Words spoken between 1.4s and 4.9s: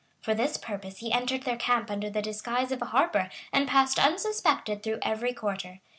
their camp under the disguise of a harper, and passed unsuspected